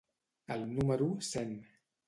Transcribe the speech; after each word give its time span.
El 0.55 0.65
número 0.79 1.11
cent. 1.31 1.57